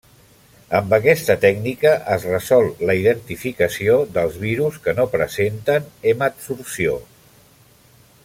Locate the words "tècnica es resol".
1.43-2.69